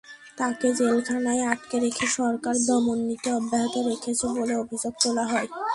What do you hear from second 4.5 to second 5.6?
অভিযোগ তোলা হয়।